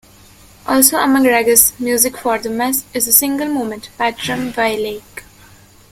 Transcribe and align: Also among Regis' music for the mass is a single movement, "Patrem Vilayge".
Also 0.67 0.97
among 0.97 1.25
Regis' 1.25 1.79
music 1.79 2.17
for 2.17 2.39
the 2.39 2.49
mass 2.49 2.85
is 2.91 3.07
a 3.07 3.13
single 3.13 3.47
movement, 3.47 3.91
"Patrem 3.99 4.51
Vilayge". 4.51 5.21